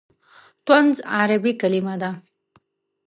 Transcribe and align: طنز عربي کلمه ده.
طنز 0.65 0.95
عربي 1.15 1.53
کلمه 1.61 1.95
ده. 2.01 2.11